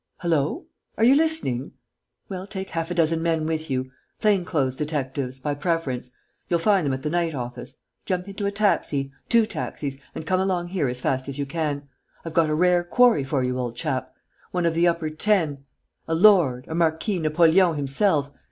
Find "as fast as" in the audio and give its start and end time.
10.87-11.37